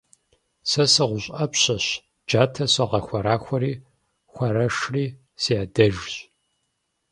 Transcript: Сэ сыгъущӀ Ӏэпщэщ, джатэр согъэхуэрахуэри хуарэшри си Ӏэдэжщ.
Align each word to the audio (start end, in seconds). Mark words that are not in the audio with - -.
Сэ 0.69 0.83
сыгъущӀ 0.93 1.31
Ӏэпщэщ, 1.37 1.85
джатэр 2.27 2.69
согъэхуэрахуэри 2.73 3.73
хуарэшри 4.31 5.05
си 5.41 5.53
Ӏэдэжщ. 5.57 6.13